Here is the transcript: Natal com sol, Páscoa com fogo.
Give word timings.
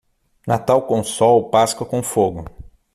Natal 0.47 0.81
com 0.87 1.03
sol, 1.03 1.49
Páscoa 1.51 1.85
com 1.85 2.01
fogo. 2.01 2.45